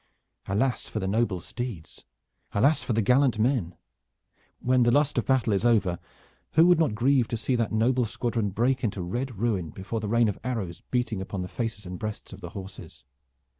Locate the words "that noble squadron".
7.57-8.49